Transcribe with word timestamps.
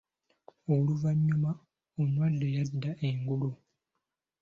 Oluvanyuma 0.73 1.51
omulwadde 2.01 2.47
yadda 2.55 2.91
engulu. 3.07 3.49